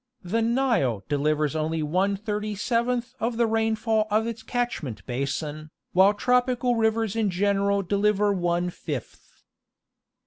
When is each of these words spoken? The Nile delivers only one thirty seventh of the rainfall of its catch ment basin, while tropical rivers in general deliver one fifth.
The 0.23 0.41
Nile 0.41 1.03
delivers 1.07 1.55
only 1.55 1.83
one 1.83 2.15
thirty 2.17 2.55
seventh 2.55 3.13
of 3.19 3.37
the 3.37 3.45
rainfall 3.45 4.07
of 4.09 4.25
its 4.25 4.41
catch 4.41 4.81
ment 4.81 5.05
basin, 5.05 5.69
while 5.91 6.15
tropical 6.15 6.75
rivers 6.75 7.15
in 7.15 7.29
general 7.29 7.83
deliver 7.83 8.33
one 8.33 8.71
fifth. 8.71 9.43